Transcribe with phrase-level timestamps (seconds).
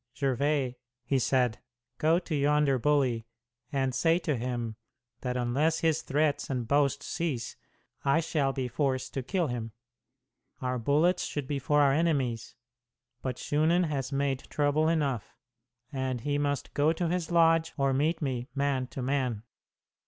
[0.17, 1.59] "Gervais," he said,
[1.99, 3.27] "go to yonder bully,
[3.71, 4.75] and say to him
[5.19, 7.55] that unless his threats and boasts cease,
[8.03, 9.73] I shall be forced to kill him.
[10.59, 12.55] Our bullets should be for our enemies,
[13.21, 15.35] but Shunan has made trouble enough;
[15.93, 19.43] and he must go to his lodge or meet me, man to man."